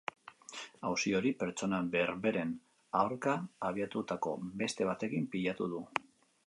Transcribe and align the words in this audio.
Auzi 0.87 1.13
hori 1.17 1.31
pertsona 1.43 1.81
berberen 1.97 2.55
aurka 3.03 3.37
abiatutako 3.69 4.35
beste 4.65 4.93
batekin 4.93 5.31
pilatu 5.37 5.75
du. 5.77 5.87